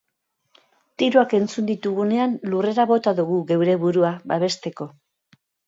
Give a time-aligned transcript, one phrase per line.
[1.01, 4.93] Tiroak entzun ditugunean lurrera bota dugu geure burua, babesteko.